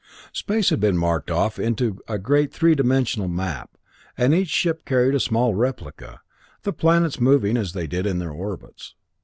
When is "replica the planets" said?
5.53-7.19